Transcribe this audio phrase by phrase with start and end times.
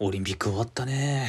[0.00, 1.28] オリンピック終わったね。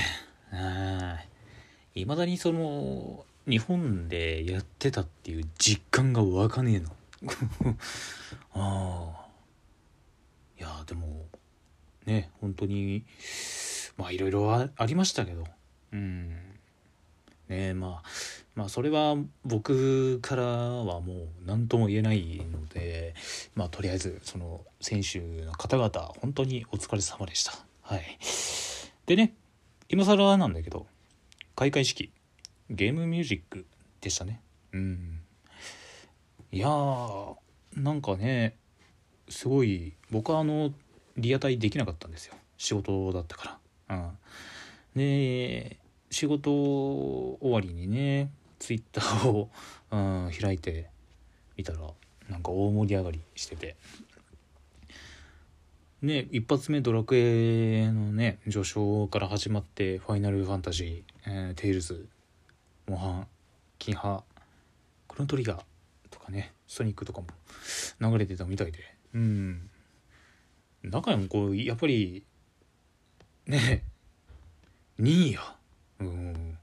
[1.95, 2.05] い。
[2.05, 6.89] まだにその日本でやってたっていう実感が湧かねえの。
[8.53, 9.25] ああ。
[10.59, 11.25] いやでも
[12.05, 13.05] ね本当に
[13.97, 15.45] まあいろいろありましたけど。
[15.91, 16.29] うん。
[17.47, 18.09] ねまあ
[18.53, 19.15] まあそれは
[19.45, 23.15] 僕からはもう何とも言えないので
[23.55, 27.68] まあとりあえずその選手の方々本当にお疲れ様でした。
[27.89, 28.19] はい。
[29.07, 29.33] でね
[29.89, 30.85] 今更なんだけど
[31.55, 32.11] 開会式
[32.69, 33.65] ゲームミュージック
[33.99, 34.41] でしたね。
[34.73, 35.21] うん。
[36.51, 37.35] いやー
[37.75, 38.55] なんかね
[39.27, 40.71] すごい僕はあの
[41.17, 42.35] リアタイできなかったんですよ。
[42.59, 43.97] 仕事だったから。
[43.97, 44.17] うん。
[44.95, 45.77] で
[46.11, 49.49] 仕事終わりにねツイッターを、
[49.89, 50.91] うん、開いて
[51.57, 51.79] みたら
[52.29, 53.77] なんか大盛り上がりしてて。
[56.01, 62.07] ね一発目ドラクエのね序章から始まってファイナルファンタジー、えー、テイルズ
[62.87, 63.27] モハン
[63.77, 64.23] キンハ
[65.09, 65.61] クロノトリガー
[66.09, 67.27] とかねソニックとかも
[67.99, 68.79] 流れてたみたいで。
[69.13, 69.69] うん。
[70.83, 72.23] 中でもこうやっぱり
[73.47, 73.83] ね
[74.99, 75.41] 2位や
[75.99, 76.57] うん。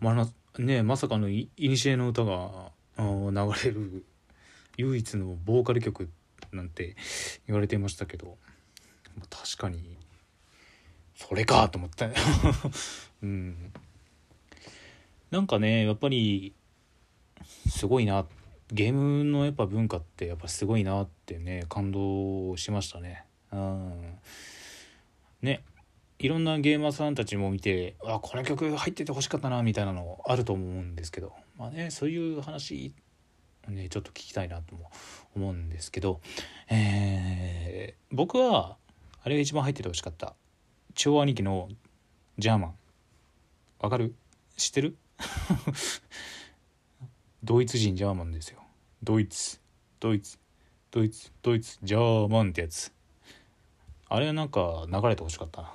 [0.00, 3.32] まあねまさかのいにしえの歌が流
[3.64, 4.04] れる
[4.76, 6.10] 唯一のボーカル曲
[6.52, 6.96] なんて
[7.46, 8.36] 言われてましたけど。
[9.30, 9.96] 確かに。
[11.14, 12.08] それかと思った
[13.22, 13.72] うん。
[15.30, 16.54] なんかねやっぱり
[17.68, 18.26] すごいな。
[18.72, 23.24] ゲームのやっぱ文化ってやっぱすごいなってね感動しましたね。
[23.52, 24.18] うん。
[25.40, 25.62] ね。
[26.18, 31.32] いろんなゲーマーさんたちも見てあこの曲入っててほしかったなみたいなのあると思うんですけど。
[31.56, 32.94] まあねそういう話
[33.68, 34.90] ねちょっと聞きたいなとも
[35.34, 36.20] 思うんですけど、
[36.68, 38.76] えー、僕は
[39.26, 40.36] あれが一番入っててほしかった。
[40.94, 41.68] 超兄貴の
[42.38, 42.74] ジャーマン。
[43.80, 44.14] わかる？
[44.56, 44.96] 知ってる？
[47.42, 48.60] ドイツ人ジャーマンですよ。
[49.02, 49.60] ドイツ。
[49.98, 50.38] ドイツ。
[50.92, 51.32] ドイツ。
[51.42, 51.76] ドイツ。
[51.82, 52.92] ジャーマンってやつ。
[54.08, 55.74] あれはなんか流れてほしかったな。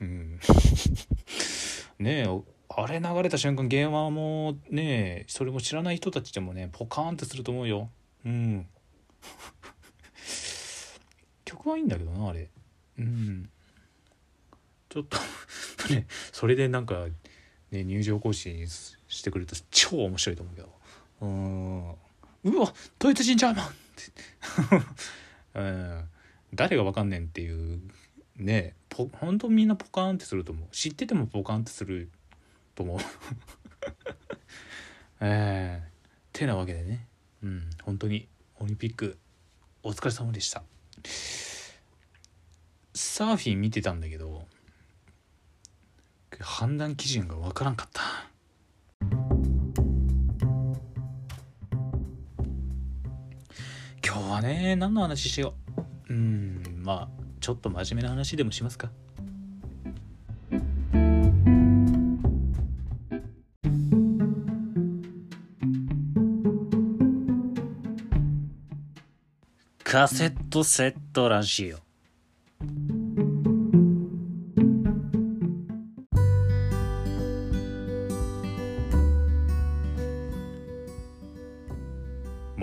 [0.00, 0.40] うん。
[2.00, 2.40] ねえ
[2.70, 7.90] あれ流れた瞬間ゲーマーもねそれも知らない人たちでもねポカーンってすると思うよ。
[8.26, 8.66] うん。
[11.44, 12.50] 曲はいいんだけどなあれ。
[12.98, 13.48] うん。
[14.88, 15.18] ちょっと
[15.92, 17.06] ねそれでなんか
[17.70, 20.78] ね入場行進してくれると超面白いと思うけど。
[21.20, 21.90] うん。
[22.44, 23.76] うわドイツ人ジャーマンって。
[25.54, 26.08] うん。
[26.54, 27.80] 誰がわかんねんっていう
[28.36, 30.68] ねポ本当みんなポカーンってすると思う。
[30.72, 32.10] 知っててもポカーンってする
[32.74, 33.00] と思う。
[35.20, 35.88] ええ。
[36.32, 37.06] ー、てなわけでね。
[37.42, 37.70] うん。
[37.82, 38.28] 本当に
[38.60, 39.18] オリンピック
[39.82, 40.62] お疲れ様でした。
[43.00, 44.44] サーフィン見てたんだけど
[46.40, 48.02] 判断基準がわからんかった。
[54.04, 55.54] 今日はね何の話しよ
[56.08, 56.12] う。
[56.12, 57.08] うんまあ
[57.40, 58.90] ちょっと真面目な話でもしますか。
[69.84, 71.87] カセットセットラジオ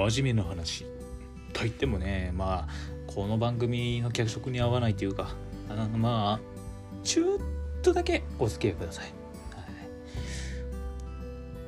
[0.09, 0.85] 真面目な話。
[1.55, 2.69] と言ってもねまあ
[3.07, 5.29] この番組の脚色に合わないというか
[5.69, 6.39] あまあ
[7.03, 7.38] ちょっ
[7.81, 9.13] とだけお付き合いください、はい、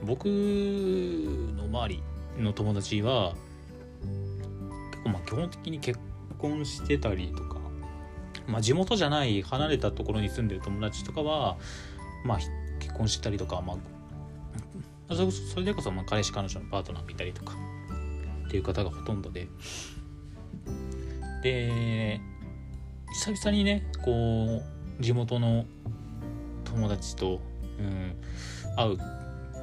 [0.03, 2.03] 僕の周り
[2.37, 3.33] の友達は
[4.91, 5.97] 結構まあ基本的に結
[6.37, 7.59] 婚してたりとか、
[8.45, 11.57] まあ、地元じゃない離れたところに住んでる友達とかは
[12.25, 12.39] まあ
[12.79, 13.77] 結婚したりとかま
[15.07, 17.55] あそれでこそまあ彼氏彼女のパートナー見たりとか。
[18.47, 19.47] っていう方がほとんどで。
[21.43, 22.19] で
[23.13, 24.61] 久々にねこ
[24.99, 25.65] う地元の
[26.65, 27.39] 友達と、
[27.79, 28.15] うん、
[28.75, 28.97] 会う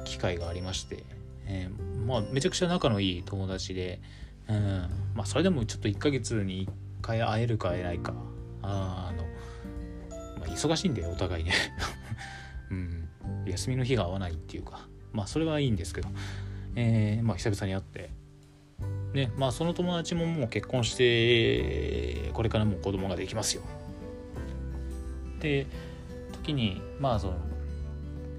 [0.05, 1.03] 機会がありまして、
[1.45, 4.01] えー、まあめちゃくちゃ仲のいい友達で、
[4.47, 6.69] うん、まあそれでもちょっと1ヶ月に1
[7.01, 8.13] 回会えるか会えないか
[8.61, 9.23] あの、
[10.39, 11.51] まあ、忙しいんでお互いね、
[12.71, 13.09] うん、
[13.45, 16.09] 休みの日が合わないっていうかまあそれはいいんですけど、
[16.75, 18.09] えー、まあ久々に会って
[19.15, 23.63] ねまあその友達ももう結婚してこれからも子供ができますよ。
[25.39, 25.67] で
[26.33, 27.37] 時にまあその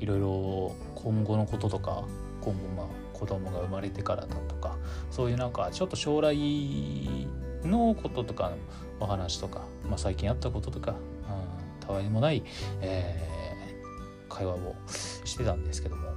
[0.00, 2.04] いろいろ今後のこととか
[2.42, 4.76] 今後まあ子供が生まれてからだとか
[5.10, 6.36] そういうなんかちょっと将来
[7.64, 8.56] のこととかの
[9.00, 10.94] お話とか、まあ、最近あったこととか、う
[11.82, 12.42] ん、たわりもない、
[12.80, 14.74] えー、会話を
[15.24, 16.12] してたんですけども。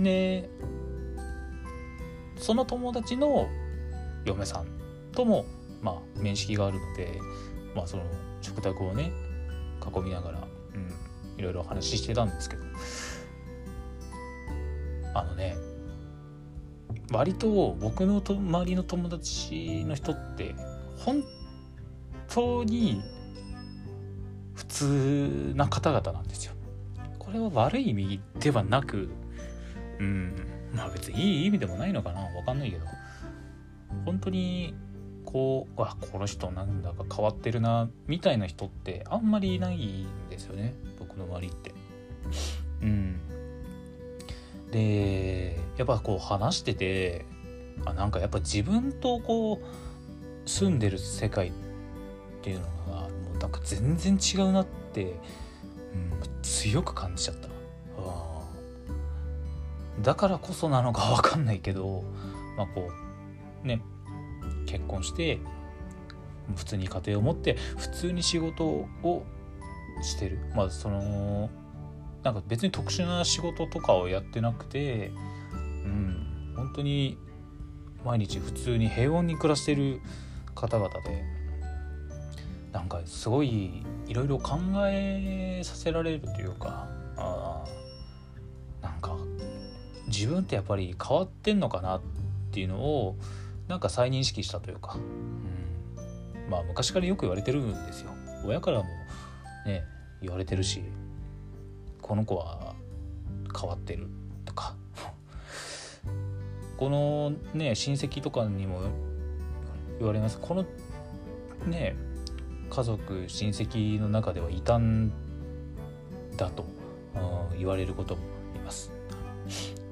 [0.00, 0.48] で
[2.42, 3.48] その友達の
[4.24, 4.66] 嫁さん
[5.12, 5.44] とも、
[5.80, 7.18] まあ、面識があるので、
[7.74, 8.04] まあ、その
[8.40, 9.12] 食卓をね
[9.80, 12.62] 囲みながら、うん、いろいろお話ししてたんですけど
[15.14, 15.56] あのね
[17.10, 20.54] 割と僕のと周りの友達の人って
[20.98, 21.22] 本
[22.28, 23.02] 当に
[24.54, 26.52] 普通な方々なんですよ。
[27.18, 29.10] これは悪い意味ではなく
[29.98, 32.20] うんまあ別にいい意味でもないのかな。
[32.20, 32.86] わかんないけど。
[34.04, 34.74] 本当に
[35.24, 40.74] こうわこの人なんだか変わってるなみたいな人ってあんまりいないんですよね。
[40.98, 41.72] 僕の周りって。
[42.82, 43.20] うん。
[44.70, 47.26] でやっぱこう話してて
[47.84, 51.52] あなんかやっぱ自分とこう住んでる世界っ
[52.40, 55.12] ていうのがもうなんか全然違うなって、うん、
[56.42, 57.51] 強く感じちゃった。
[60.02, 62.04] だからこそなのか分かんないけど
[62.56, 62.90] まあこ
[63.64, 63.82] うね
[64.66, 65.38] 結婚して
[66.56, 69.24] 普通に家庭を持って普通に仕事を
[70.02, 70.38] してる。
[70.54, 71.48] まあその
[72.22, 75.12] なんか別に特殊な仕事とかをやってなくて
[75.84, 77.18] うん本当に
[78.04, 80.00] 毎日普通に平穏に暮らしてる
[80.54, 81.24] 方々で
[82.72, 86.88] なんかすごいいろいろ考えさせられるというか
[90.12, 92.00] 自分ってやっぱり変わってんのかなっ
[92.52, 93.16] ていうのを
[93.66, 98.10] なんか再認識したというか、うん、まあ昔からよく言われてるんですよ。
[98.44, 98.84] 親からも
[99.64, 99.84] ね
[100.20, 100.82] 言われてるし
[102.02, 102.74] この子は
[103.58, 104.08] 変わってる
[104.44, 104.74] とか。
[106.76, 108.82] このね親戚とかにも
[109.98, 110.38] 言われます。
[110.38, 110.66] この
[111.66, 111.96] ね
[112.68, 115.10] 家族親戚の中では異端
[116.36, 116.66] だと
[117.56, 118.22] 言われることも
[118.56, 119.01] います。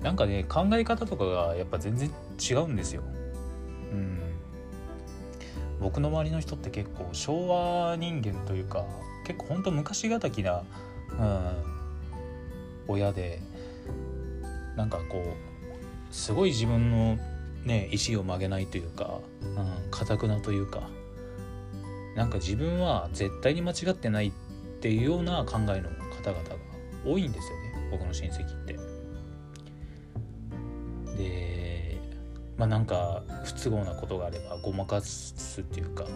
[0.02, 3.02] なんかね考え方とかがやっぱ全然違うんですよ
[3.92, 4.18] うん
[5.80, 8.84] 僕の周りの人って結構昭和人間というか
[9.26, 10.62] 結構ほんと昔がたきな、
[11.18, 11.52] うん、
[12.88, 13.40] 親で
[14.76, 17.18] なんかこうすごい自分の
[17.64, 19.20] ね意思を曲げないというか
[19.90, 20.88] かた、うん、くなというか
[22.16, 24.32] なんか自分は絶対に間違ってないっ
[24.80, 26.56] ていうような考えの方々が
[27.04, 28.89] 多いんですよね僕の親戚って。
[32.60, 36.12] まあなんか不都合なことがあればごまかすっていうかうん。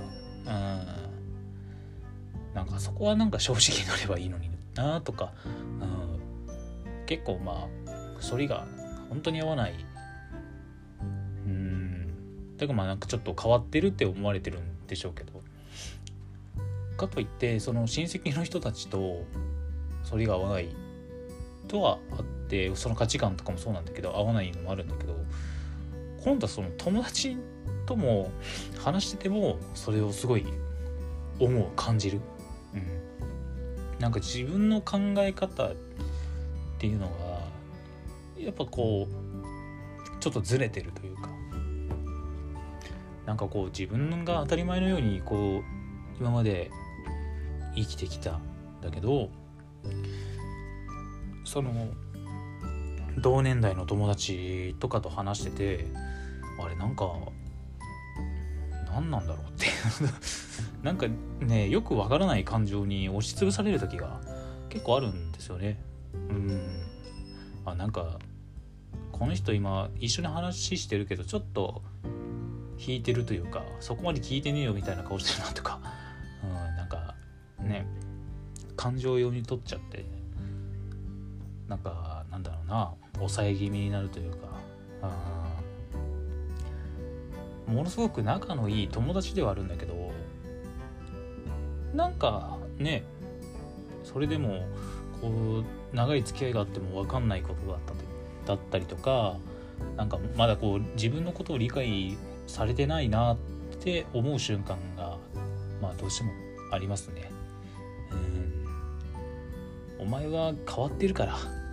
[2.53, 5.49] なんかそこはなんか正直になればいいのになとか、う
[5.85, 8.67] ん、結構まあそれが
[9.09, 9.75] 本当に合わない。
[11.47, 12.57] うん。
[12.59, 15.41] だからまあなんかちょっと変わってるって思われてるんでしょうけど。
[16.99, 19.25] かといってその親戚の人たちと
[20.11, 20.69] 反りが合わない
[21.69, 25.14] とはあってその価値観とかもそうなんだけど合わないのもあるんだけど
[26.25, 27.37] 今度はその友達
[27.87, 28.31] とも
[28.79, 30.47] 話しててもそれをすごい
[31.39, 32.21] 思う感じる、
[32.75, 32.77] う
[33.97, 35.75] ん、なんか自分の考え方っ
[36.79, 41.35] ていうのがやっぱこうちょっとずれてるというか。
[43.27, 46.71] なんかこう自分が当たり前のようにこう今まで
[47.75, 48.43] 生きてきたん
[48.83, 49.31] だけど
[51.45, 51.89] その
[53.19, 55.87] 同年代の友達とかと話してて
[56.63, 57.11] あれなんか
[58.91, 59.67] 何なんだろうって
[60.83, 61.07] なんか
[61.41, 64.21] ねよくわからない感情に押しつぶされる時が
[64.69, 65.81] 結構あるんですよね。
[66.13, 66.61] うん。
[67.65, 68.19] あなんか
[69.11, 71.83] この人今一緒に話してるけどちょっと
[72.79, 75.81] 引いてるというかそこまで聞いてねえよみたいな顔してるなとか、
[76.45, 77.15] うん、なんか
[77.61, 77.87] ね
[78.77, 80.05] 感情を読み取っちゃって。
[81.69, 82.95] なんかなんだろうな。
[83.19, 84.55] 抑え気味になるというか。
[87.67, 90.13] ものすごく仲のいい友達ではあるんだけど
[91.95, 93.05] なんかね
[94.05, 94.67] それでも
[95.21, 97.99] こう長い付き合いがあっても分かんないことだったと
[98.47, 99.37] だったりとか
[99.97, 102.17] なんかまだこう自分のことを理解
[102.47, 103.37] されてないなっ
[103.81, 105.17] て思う瞬間が
[105.81, 106.33] まあどうしても
[106.71, 107.31] ありますね。
[109.99, 111.64] お前は変わってるから。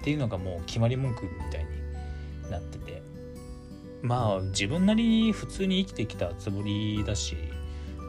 [0.00, 3.02] っていうのがもう決まり文句みたいになってて。
[4.02, 7.36] まあ自分なりに普通に生きてきたつもりだし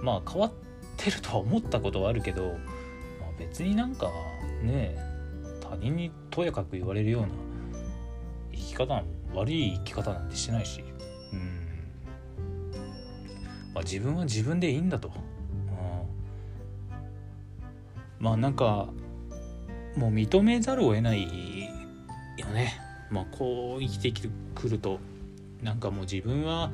[0.03, 0.51] まあ変わっ
[0.97, 2.59] てるとは思ったことはあるけど、まあ、
[3.39, 4.11] 別になんか
[4.61, 4.97] ね
[5.61, 7.29] 他人にとやかく言われるような
[8.51, 9.03] 生き方
[9.33, 10.83] 悪い生き方なんてしてないし。
[11.31, 12.71] うん、
[13.73, 15.11] まあ、自分は自分でいいんだと。
[18.19, 18.89] まあなんか
[19.95, 21.27] もう認めざるを得ない
[22.49, 22.79] よね。
[23.09, 24.99] まあこう生きてくると
[25.63, 26.71] なんかもう自分は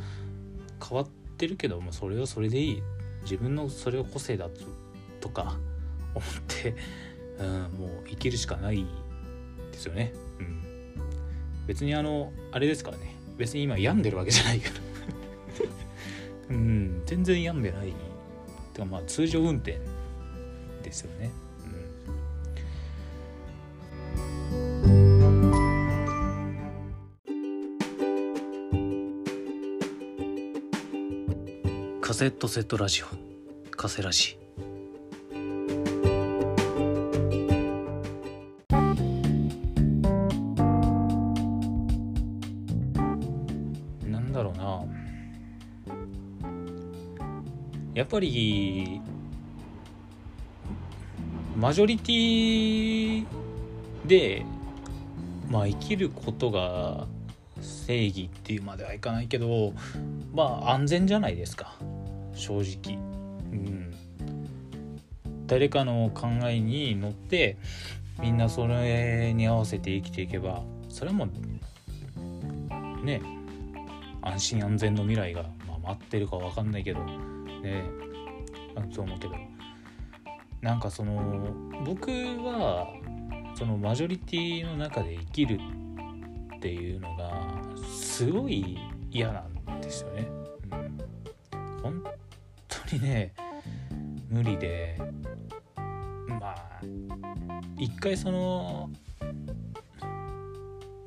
[0.86, 2.84] 変わってるけどもそれはそれでいい。
[3.24, 4.48] 自分のそれを個性だ
[5.20, 5.58] とか
[6.14, 6.76] 思って、
[7.40, 7.48] うん、
[7.80, 8.86] もう生きるしかない
[9.72, 10.62] ですよね、うん、
[11.66, 13.16] 別にあのあれですからね。
[13.36, 14.70] 別に今病んでるわけじゃないか
[16.50, 16.56] ら。
[16.56, 17.94] うん全然病んでない。
[18.74, 19.80] てかまあ通常運転
[20.84, 21.32] ですよね。
[32.16, 33.08] セットセットラジオ
[33.76, 34.40] カセラジ。
[44.08, 44.86] なんだろうな。
[47.94, 49.02] やっぱり
[51.58, 53.26] マジョリティ
[54.06, 54.46] で
[55.50, 57.08] まあ生きることが
[57.60, 59.74] 正義っていうまではいかないけど
[60.34, 61.76] まあ安全じゃないですか。
[62.36, 62.98] 正直、
[63.52, 63.94] うん、
[65.48, 67.58] 誰かの考えに乗って
[68.20, 73.22] みんなそれに合わせて生きていけばそれはもうね
[74.22, 77.84] 安心安全の未来が、まあ、待ってるか分かんないけどね
[78.92, 79.34] そう思うけど。
[80.66, 81.54] なんかその
[81.86, 82.88] 僕は
[83.56, 85.60] そのマジョリティの中で生きる
[86.56, 87.54] っていうのが
[87.88, 88.80] すごい
[89.12, 90.28] 嫌なんですよね。
[90.72, 90.98] うん、
[91.84, 92.15] 本当
[92.94, 93.34] にね
[94.30, 95.00] 無理で
[96.28, 96.82] まあ
[97.78, 98.90] 一回その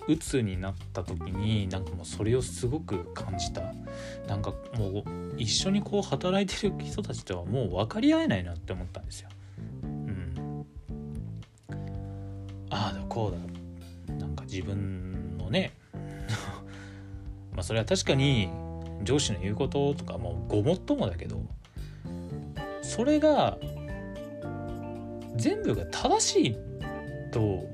[0.09, 3.61] 鬱になった時になんかもうそれをすごく感じた。
[4.27, 5.05] なんかもう
[5.37, 9.29] 一緒にこう働いてる人たちとはもう分かり合えないなって思ったんですよ。
[9.83, 10.67] うん、
[12.71, 14.15] ああだこうだ。
[14.15, 15.73] なんか自分のね
[17.53, 18.49] まあそれは確かに
[19.03, 21.43] 上司の言うこととかもうごもっともだけど
[22.99, 23.57] それが
[25.37, 26.57] 全部が正しい
[27.31, 27.65] と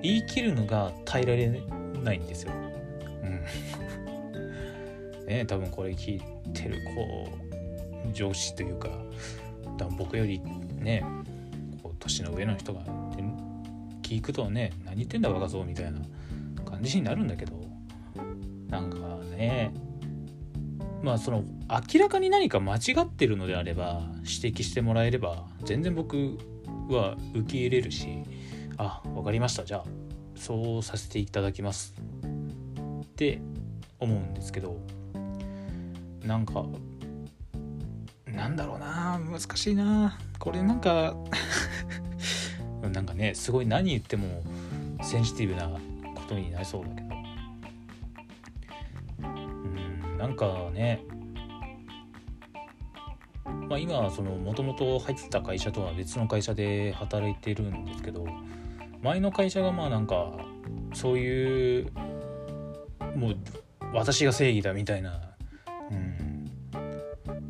[0.00, 1.60] 言い切るのが耐えられ
[2.02, 2.52] ないんですよ。
[3.22, 3.42] うん。
[5.28, 6.22] ね多分これ聞い
[6.54, 7.28] てるこ
[8.08, 8.88] う上司というか
[9.76, 10.40] 多分僕より
[10.78, 11.04] ね
[11.82, 12.80] こう年の上の人が
[14.00, 16.00] 聞くとね何言ってんだ若造みたいな
[16.64, 17.60] 感じになるんだけど
[18.70, 18.96] なんか
[19.36, 19.70] ね
[21.02, 21.44] まあその
[21.92, 26.38] 明らかに何か間違ってるのであれば指摘してもらえれば全然僕
[26.88, 28.22] は受け入れるし
[28.76, 29.64] あ分かりました。
[29.64, 29.84] じゃあ
[30.36, 31.94] そうさせていただきます。
[33.02, 33.40] って
[33.98, 34.78] 思うんですけど
[36.24, 36.64] なんか
[38.26, 40.18] なんだろうな難しいな。
[40.38, 41.14] これなんか
[42.92, 44.42] なんかねすごい何言っても
[45.02, 45.68] センシティブな
[46.14, 47.09] ことになりそうだけど。
[50.30, 51.04] なんかね
[53.68, 58.26] まあ、今はそのもともと入ってた会社とは別の会社で働いてるんですけど
[59.02, 60.32] 前の会社がまあなんか
[60.92, 61.92] そういう
[63.16, 63.36] もう
[63.92, 65.20] 私が正義だみたいな、
[65.90, 66.50] うん、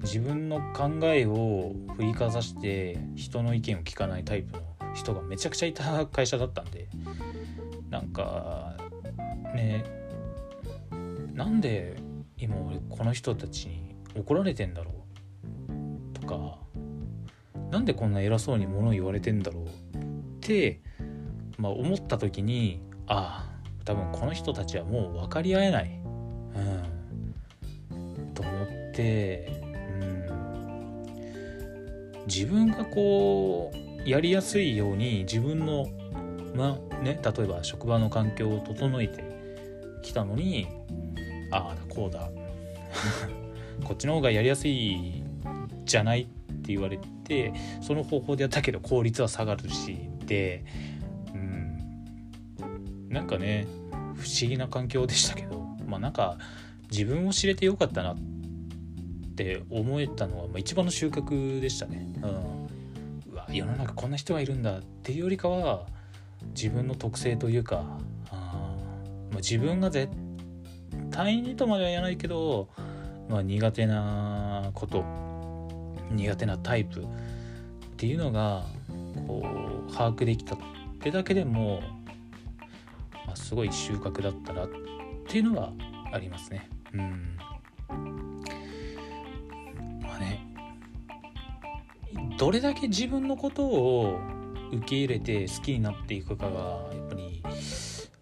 [0.03, 6.89] 自分の考えを振りかざして人の意見を聞かないタイプの人がめちゃくちゃいた会社だったんで
[7.91, 8.75] なんか
[9.55, 9.85] ね
[11.35, 11.97] なんで
[12.41, 16.19] 今俺この人たちに怒られてんだろう。
[16.19, 16.59] とか
[17.71, 19.65] なんでこんな偉そうに物言われてんだろう。
[19.67, 19.69] っ
[20.41, 20.81] て、
[21.59, 26.01] まあ、思った時にああ多分この人たちはもう分かり合えない、
[27.91, 29.63] うん、と思って、
[32.15, 35.87] うん、自分がこうやりやすいように自分の
[36.55, 39.25] まあね例えば職場の環境を整えて
[40.03, 40.67] きたのに
[41.51, 42.31] ああだこうだ。
[43.85, 45.23] こっちの方がやりやすい
[45.85, 50.65] じゃないって言われてその方法でやったけど効率は下がるしで
[51.35, 53.09] うん。
[53.09, 53.67] なんかね
[54.15, 56.37] 不思議な環境でしたけどまあなんか
[56.91, 58.17] 自分を知れてよかったなっ
[59.37, 62.07] て思えたのは、まあ、一番の収穫でしたね。
[62.23, 65.87] うん、うわ世の中こんな人がいるんだっていうよりかは
[66.55, 67.85] 自分の特性というか
[68.31, 68.77] あ、
[69.31, 70.13] まあ、自分が絶
[71.25, 72.69] 対にとまでは言わないけど、
[73.29, 75.05] まあ、苦手なこと
[76.11, 77.07] 苦手なタイプっ
[77.99, 78.65] ていうのが
[79.27, 79.45] こ
[79.87, 80.59] う把握できたっ
[80.99, 81.83] てだけでも、
[83.27, 84.69] まあ、すごい収穫だったなっ
[85.29, 85.73] ていうのは
[86.11, 86.71] ありますね。
[86.95, 87.37] うん
[90.03, 90.41] まあね
[92.39, 94.19] どれだけ自分のことを
[94.73, 97.43] 受け入れて好きになっていくかがやっぱり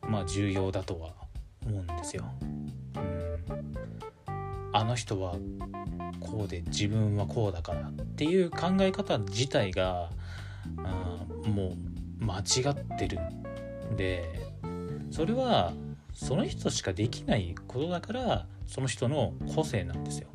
[0.08, 1.14] まあ重要だとは
[1.64, 2.24] 思うんですよ。
[4.72, 5.36] あの人は
[6.20, 10.10] こうで自分はこうだからっていう考え方自体が
[10.78, 11.76] あも
[12.20, 13.18] う間違ってる
[13.92, 14.28] んで
[15.10, 15.72] それは
[16.12, 20.28] その人しかできないことだからその人の個性なんですよ。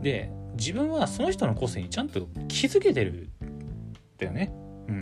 [0.00, 4.52] で自分はその人の個性にちゃんと気づけてるんだよね。
[4.88, 4.98] うん。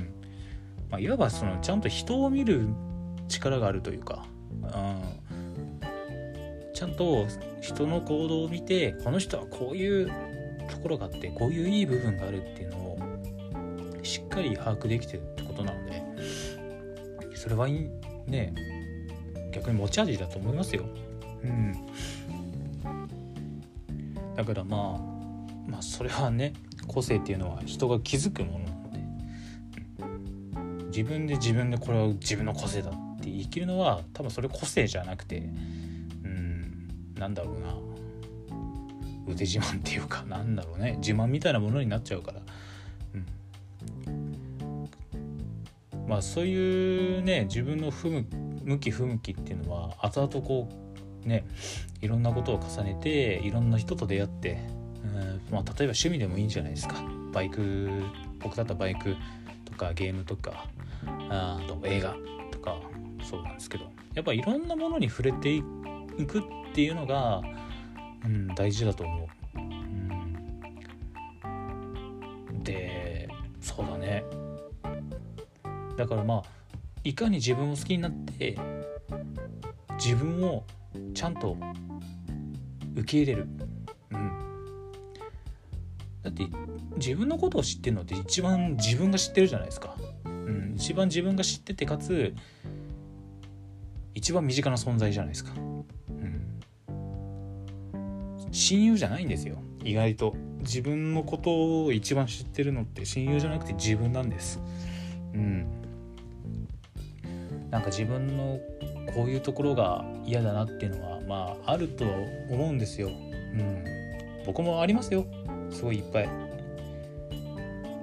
[0.90, 2.68] まあ、いわばそのちゃんと人を見る
[3.28, 4.26] 力があるというか、
[4.62, 5.25] うん、
[6.76, 7.26] ちゃんと
[7.62, 10.12] 人の行動を見てこの人はこういう
[10.70, 12.98] ところがあってこういういい部分があるっていうのを
[14.02, 16.02] しっかり把握できてるってことなので
[17.34, 18.54] それはね
[19.52, 20.84] 逆に持ち味だと思いますよ。
[21.42, 21.72] うん、
[24.34, 26.52] だからまあまあそれはね
[26.86, 28.98] 個性っていうのは人が気づくものなので、
[30.88, 35.48] 自分で自分でこれは自分の個性だって言い切るのは多分それ個性じゃなくて
[37.18, 37.74] なんだろうな。
[39.26, 40.24] 腕自慢っていうか。
[40.24, 40.96] なんだろうね。
[40.98, 42.40] 自慢みたいなものになっちゃうから、
[44.06, 44.88] うん、
[46.06, 48.08] まあそういうね自分の不
[48.64, 50.68] 向き不向きっていうのは後々こ
[51.24, 51.44] うね
[52.00, 54.60] いろんなことを重ねていろんな人と出会って、
[55.04, 56.96] うんまあ、例えば趣味でもいいんじゃないですか。
[57.32, 57.90] バイク
[58.40, 59.16] 僕だったらバイク
[59.64, 60.66] とかゲームとか
[61.28, 62.16] あと映画
[62.50, 62.76] とか
[63.22, 63.90] そうなんですけど。
[64.14, 65.66] やっぱいろんなものに触れていく
[66.24, 66.28] っ
[66.74, 67.42] ていうのが、
[68.24, 69.28] うん、大事だと思う。
[69.58, 69.60] う
[72.52, 73.28] ん、で
[73.60, 74.24] そうだね。
[75.96, 76.42] だからまあ
[77.04, 78.58] いかに自分を好きになって
[79.96, 80.64] 自分を
[81.14, 81.56] ちゃんと
[82.94, 83.46] 受け入れる、
[84.10, 84.30] うん、
[86.22, 86.46] だって
[86.96, 92.34] 自分のことを知ってるのって一番自分が知ってるじゃないですか、うん、一番自分が知っててかつ
[94.14, 95.52] 一番身近な存在じゃないですか、
[98.56, 99.58] 親友じゃないんですよ。
[99.84, 100.34] 意外と。
[100.60, 104.60] 自分のことを一番知ってるのって親友じゃなくて自分なんです。
[105.34, 105.66] うん。
[107.70, 108.58] なんか自分の
[109.14, 112.06] こういうところが嫌だなっていうのはまああると
[112.50, 113.08] 思うんですよ。
[113.08, 113.84] うん。
[114.46, 115.26] 僕もありますよ。
[115.70, 116.28] すごいいっぱい。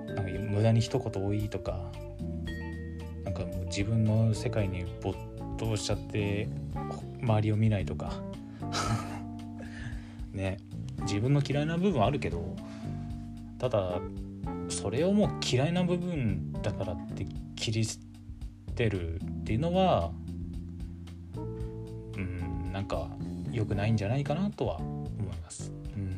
[0.05, 1.91] なんか無駄に一言多いとか。
[3.25, 5.17] なんかもう自分の世界に没
[5.57, 6.47] 頭しちゃって
[7.21, 8.13] 周りを見ないとか
[10.33, 10.57] ね
[11.01, 12.55] 自分の嫌いな部分あるけど
[13.59, 13.99] ただ
[14.69, 17.99] それをもう嫌いな部分だからって切り捨
[18.75, 20.11] てるっていうのは
[21.37, 23.09] うんなんか
[23.51, 25.71] 良くないんじゃないかなとは思います。
[25.95, 26.15] うん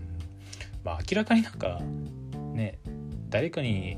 [0.84, 1.82] まあ、明らかになんか
[2.54, 2.80] ね
[3.30, 3.98] 誰かに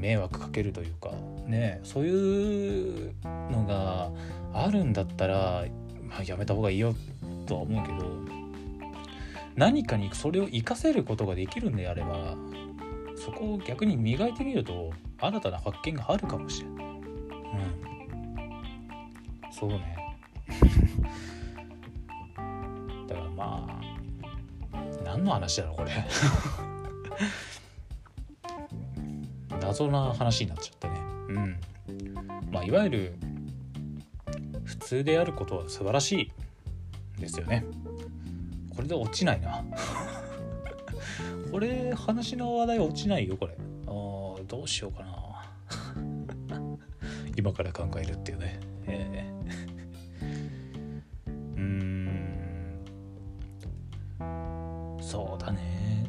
[0.00, 1.12] 迷惑かけるというか
[1.46, 3.12] ねそういう
[3.50, 4.10] のが
[4.54, 5.64] あるんだったら、
[6.02, 6.94] まあ、やめた方がいいよ
[7.46, 8.06] とは思うけど
[9.54, 12.36] 何かにそれを活かせることができるんであれば
[13.16, 16.84] そこを逆に磨いてみると新たな発見があるかもしれない。
[16.84, 17.02] うん、
[19.50, 19.96] そうね。
[23.08, 23.80] だからま
[24.72, 25.92] あ何の話だろうこれ
[29.60, 31.00] 謎な話になっちゃったね。
[31.28, 31.58] うん
[32.50, 33.14] まあ、いわゆる
[34.64, 36.32] 普通であることは素晴らしい
[37.18, 37.64] ですよね。
[38.74, 39.64] これで落ちないな。
[41.50, 43.54] これ話の話題落ちないよこれ。
[43.86, 45.16] あどうしようかな。
[47.36, 48.60] 今から考えるっていうね。
[48.86, 52.16] えー、うん。
[55.00, 56.04] そうだね。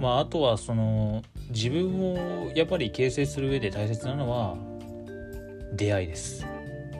[0.00, 4.56] まああとはその自分をやっぱり形成する上で大切なのは
[5.74, 6.46] 出会いです。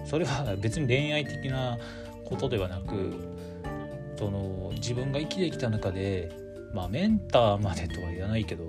[0.04, 1.78] それは別に恋愛的な
[2.24, 3.31] ことではなく
[4.16, 6.30] その自分が生きてきた中で
[6.74, 8.66] まあメンターまでとは言わないけど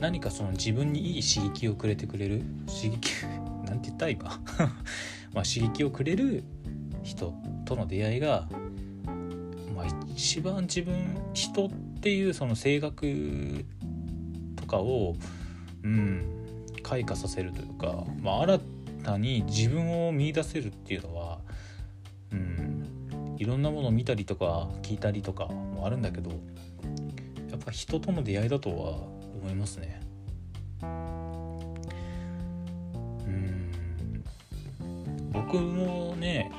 [0.00, 3.26] 何かその自分にいい刺激をくれてくれる刺激
[3.66, 4.40] なんて言った今
[5.32, 6.42] まあ刺激をくれる
[7.02, 8.48] 人との出会いが、
[9.74, 10.94] まあ、一番自分
[11.32, 13.64] 人っていうその性格
[14.56, 15.16] とかを
[15.82, 16.24] うん
[16.82, 18.60] 開花させるというか、まあ、新
[19.04, 21.38] たに自分を見いだせるっていうのは
[22.32, 22.69] うん
[23.40, 26.36] いろんなものを見たりとか聞いたりとかもあるんだけどや
[27.56, 28.90] っぱ人との出会いだとは
[29.40, 29.98] 思いますね。
[30.82, 30.86] う
[33.30, 33.72] ん
[35.32, 36.52] 僕もね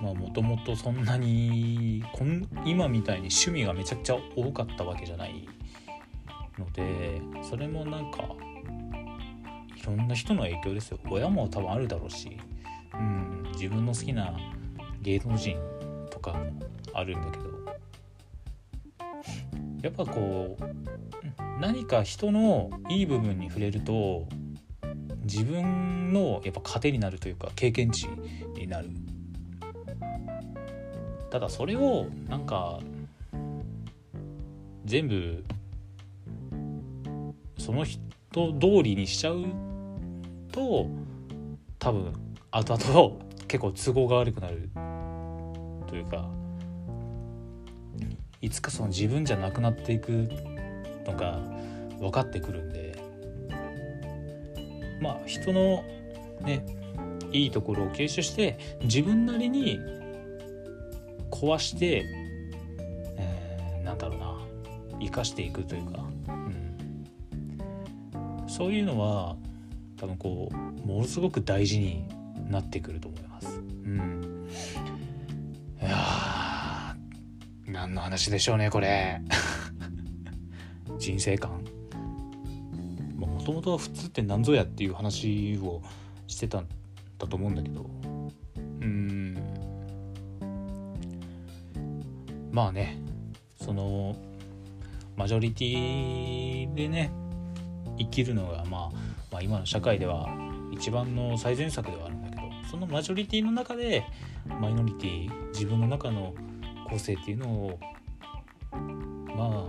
[0.00, 5.48] まあもともとそんなにこん今みたいに趣味がめちゃくちゃ多かったわけじゃない
[6.56, 8.22] のでそれもなんか
[9.76, 12.38] いろんな人の影響ですよ親も多分あるだろうし、
[12.94, 14.38] うん、自分の好きな
[15.02, 15.77] 芸能人
[16.32, 16.38] か
[16.94, 17.48] あるんだけど。
[19.82, 24.26] やっぱこう何か人のいい部分に触れると
[25.22, 28.08] 自分のやっぱ糧になるというか経験値
[28.56, 28.88] になる。
[31.30, 32.80] ただそれをなんか
[34.84, 35.44] 全部
[37.58, 38.00] その人
[38.32, 39.44] 通りにしちゃう
[40.50, 40.88] と
[41.78, 42.12] 多分
[42.50, 43.12] 後々
[43.46, 44.70] 結構都合が悪くなる。
[45.88, 46.28] というか
[48.40, 50.28] いつかその自分じゃなくなっていく
[51.04, 51.40] のが
[51.98, 52.96] 分かってくるんで
[55.00, 55.82] まあ人の
[56.42, 56.64] ね
[57.32, 59.80] いいところを吸収して自分なりに
[61.30, 62.04] 壊して、
[63.16, 64.38] えー、なんだろうな
[65.00, 66.76] 生かしていくというか、うん、
[68.48, 69.36] そういうのは
[69.96, 72.08] 多分こうものすごく大事に
[72.48, 73.58] なってくると思います。
[73.58, 74.48] うん、
[75.80, 76.96] いや
[77.66, 79.20] 何の話でしょうねこれ。
[80.98, 81.64] 人生観。
[83.16, 85.82] もともと普通って何ぞやっていう話を
[86.26, 86.66] してたん
[87.18, 87.90] だと思うんだけど。
[88.80, 89.38] うん。
[92.50, 92.98] まあね
[93.60, 94.16] その
[95.16, 97.12] マジョリティでね
[97.98, 98.90] 生きるのが、まあ、
[99.30, 100.28] まあ今の社会では
[100.72, 102.17] 一番の最善策ではある
[102.70, 104.04] そのマジョリティの中で
[104.46, 106.34] マイノリティ自分の中の
[106.88, 107.78] 個性っていうのを
[109.36, 109.64] ま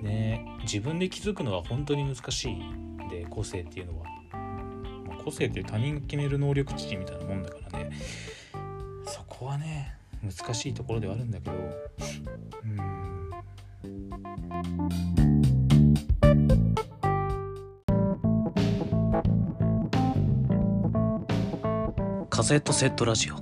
[0.00, 2.56] あね自分で気づくのは本当に難しい
[3.10, 4.06] で個性っていうのは、
[5.06, 7.90] まあ、個性って他人が決める能力値みたいなもんだからね。
[9.06, 11.56] そこはね難しいところではあるんだけど。
[12.64, 13.03] うん。
[22.44, 23.36] セットセットラジオ。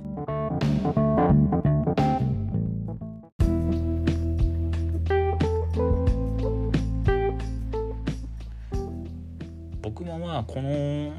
[9.81, 11.11] 僕もまあこの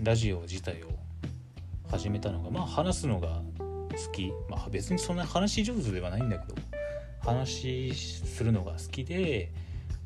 [0.00, 0.90] ラジオ自体を
[1.90, 4.32] 始めたのがまあ話すのが好き。
[4.48, 6.54] まあ別にそんな話上手ではないんだけど
[7.18, 9.50] 話するのが好きで、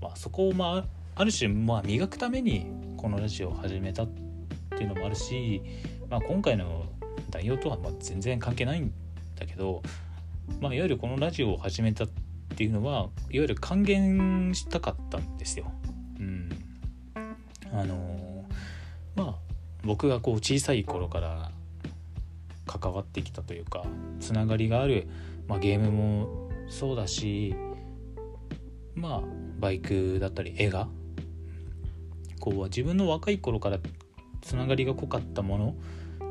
[0.00, 2.64] まあ、そこをまあある種まあ磨くために
[2.96, 4.08] このラジオを始めたっ
[4.78, 5.60] ていうのもあるし、
[6.10, 6.86] まあ、今回の
[7.32, 8.92] 内容とはま全然関係ないん
[9.38, 9.80] だけど、
[10.60, 12.08] まあ、いわゆるこのラジオを始めたっ
[12.56, 15.70] ていうのはいわゆる還元したかったんですよ。
[16.18, 16.50] うん、
[17.72, 18.44] あの
[19.14, 19.34] まあ
[19.84, 21.52] 僕がこう小さい頃から
[22.66, 23.84] 関わってきたというか
[24.18, 25.08] つながりがある、
[25.46, 27.54] まあ、ゲームもそうだし
[28.94, 29.22] まあ
[29.58, 30.88] バイクだったり映画
[32.40, 33.78] こう自分の若い頃から
[34.42, 35.74] つながりが濃かったもの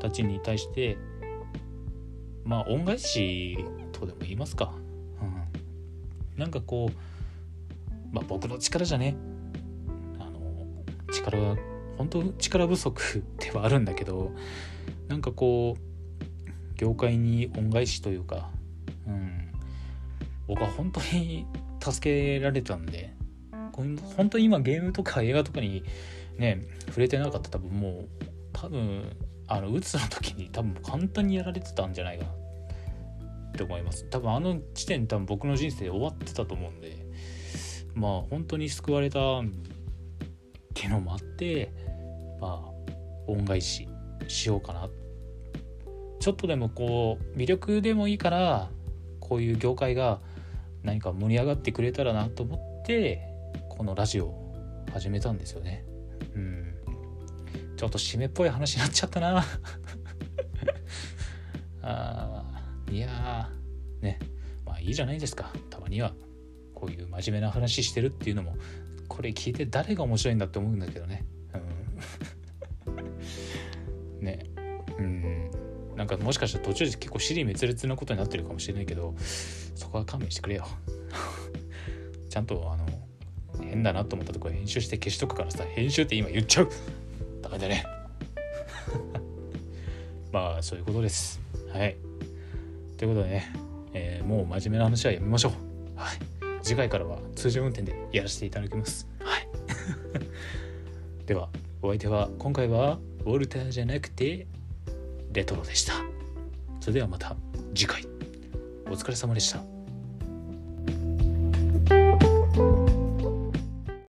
[0.00, 0.98] たちに対して
[2.44, 3.56] まあ恩返し
[3.92, 4.72] とでも言いますか、
[5.22, 5.24] う
[6.36, 9.16] ん、なんかこう、まあ、僕の力じゃね。
[10.18, 10.66] あの
[11.12, 11.56] 力は
[11.96, 14.32] 本当力不足 ではあるんだけど
[15.08, 18.50] なんかこう業界に恩返しというか、
[19.06, 19.52] うん、
[20.46, 21.46] 僕は本当に
[21.80, 23.14] 助けられたんで
[24.16, 25.82] 本当に今ゲームとか映画とかに
[26.38, 28.08] ね触れてなかった多分もう
[28.52, 29.16] 多分
[29.50, 32.30] あのうつの時に多分簡単にやられてたんじゃないかな。
[32.30, 34.04] って思います。
[34.04, 36.96] 多分あの時点多分僕の人生終わってたと思うんで。
[37.94, 39.42] まあ本当に救われたっ
[40.74, 41.72] ていうのもあって
[42.40, 42.70] まあ
[43.26, 43.88] 恩返し
[44.28, 44.88] しようかな。
[46.20, 48.70] ちょっとでもこう魅力でもいいから
[49.20, 50.20] こういう業界が
[50.82, 53.26] 何か盛り上がってくれたらなと思って
[53.68, 54.54] このラジオを
[54.92, 55.84] 始めたんですよね。
[57.80, 59.40] ちょっと締めっぽい話になっちゃったな。
[61.80, 62.44] あ
[62.90, 63.48] いや
[64.02, 64.18] ね。
[64.66, 65.50] まあいいじゃないですか。
[65.70, 66.12] たまには
[66.74, 68.54] こういう真面目な話してるっていうのも
[69.08, 71.24] これ聞いて誰が面白いんだって思うんだけどね。
[72.84, 72.90] う
[74.20, 74.22] ん。
[74.26, 74.44] ね。
[74.98, 75.50] うん。
[75.96, 79.14] なんかもしかしたら途中で結構尻滅裂なことになってるかもしれないけど
[79.74, 80.68] そこは勘弁してくれよ。
[82.28, 82.86] ちゃんとあの
[83.64, 85.64] 変だなと思ったところ編集して消しとくからさ。
[85.64, 86.68] 編集って今言っちゃう。
[87.50, 87.84] メだね。
[90.32, 91.40] まあそういうことです。
[91.72, 91.96] はい。
[92.96, 93.52] ということでね、
[93.92, 95.52] えー、もう真面目な話はやめましょう。
[95.98, 96.18] はい。
[96.62, 99.08] 次回からは通常運転でやらせていただきます。
[99.20, 99.48] はい。
[101.26, 101.48] では
[101.82, 104.46] お相手は今回はウォルターじゃなくて
[105.32, 105.94] レトロでした。
[106.80, 107.36] それではまた
[107.74, 108.04] 次回。
[108.86, 109.79] お疲れ様でした。